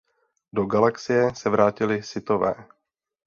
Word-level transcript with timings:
Do 0.53 0.65
galaxie 0.65 1.35
se 1.35 1.49
vrátili 1.49 2.03
Sithové. 2.03 2.67